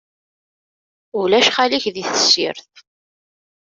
Ulac 1.19 1.47
xali-k, 1.55 1.85
di 1.95 2.03
tessirt. 2.11 2.67